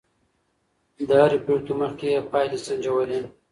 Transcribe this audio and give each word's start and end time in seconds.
د 1.07 1.09
هرې 1.21 1.37
پرېکړې 1.45 1.73
مخکې 1.81 2.07
يې 2.13 2.21
پايلې 2.31 2.57
سنجولې. 2.65 3.19